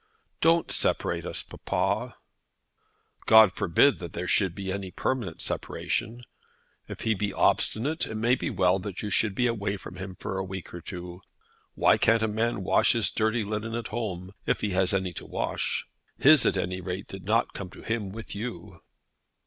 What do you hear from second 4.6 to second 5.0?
any